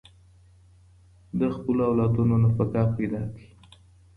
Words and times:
د 1.39 1.41
خپلو 1.55 1.81
اولادونو 1.89 2.35
نفقه 2.43 2.81
پيدا 2.97 3.21
کړئ. 3.33 3.45